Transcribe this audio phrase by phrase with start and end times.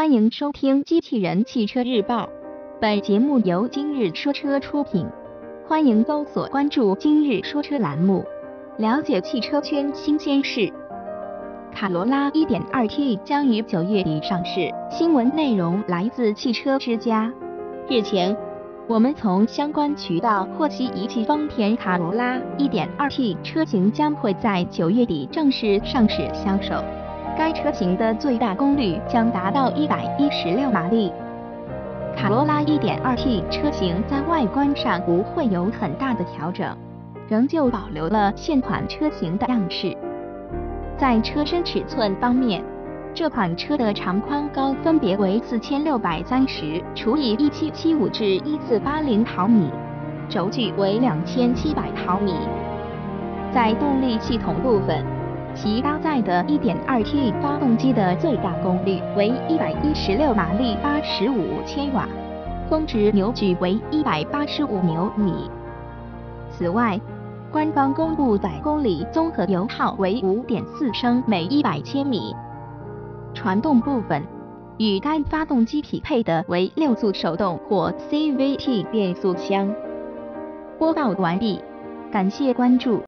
[0.00, 2.24] 欢迎收听《机器人汽车日报》，
[2.80, 5.06] 本节目由今日说车出品。
[5.66, 8.24] 欢迎搜索关注“今日说车”栏目，
[8.78, 10.72] 了解汽车圈新鲜事。
[11.70, 17.30] 卡罗拉 1.2T 将于九月底上市，新闻内容来自汽车之家。
[17.86, 18.34] 日前，
[18.88, 26.82] 我们从相关渠道获悉，一汽丰田卡罗拉 1.2T 车型将会在九月底正式上市销售。
[27.40, 31.10] 该车型的最大功率将达到116马力。
[32.14, 36.76] 卡罗拉 1.2T 车型在外观上不会有很大的调整，
[37.30, 39.96] 仍旧保留了现款车型的样式。
[40.98, 42.62] 在车身尺寸方面，
[43.14, 48.24] 这款车的长宽高分别为4630除以1775至
[48.70, 49.70] 1480毫米，
[50.28, 52.34] 轴距为2700毫米。
[53.50, 55.02] 在动力系统部分，
[55.62, 62.08] 其搭载的 1.2T 发动机的最大功率为116马力，85千瓦，
[62.70, 65.50] 峰值扭矩为185牛米。
[66.50, 66.98] 此外，
[67.52, 72.34] 官方公布百公里综合油耗为5.4升每100千米。
[73.34, 74.22] 传动部分，
[74.78, 79.70] 与该发动机匹配的为六速手动或 CVT 变速箱。
[80.78, 81.60] 播报完毕，
[82.10, 82.98] 感谢关注。